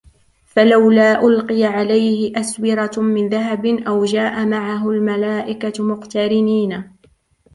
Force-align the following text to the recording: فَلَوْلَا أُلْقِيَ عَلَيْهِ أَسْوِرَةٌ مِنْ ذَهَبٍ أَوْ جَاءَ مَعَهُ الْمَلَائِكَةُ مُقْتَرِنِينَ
فَلَوْلَا 0.45 1.23
أُلْقِيَ 1.25 1.63
عَلَيْهِ 1.65 2.39
أَسْوِرَةٌ 2.39 2.91
مِنْ 2.97 3.29
ذَهَبٍ 3.29 3.65
أَوْ 3.65 4.05
جَاءَ 4.05 4.45
مَعَهُ 4.45 4.89
الْمَلَائِكَةُ 4.89 5.83
مُقْتَرِنِينَ 5.83 6.91